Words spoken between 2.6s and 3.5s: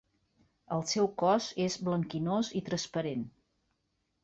i transparent.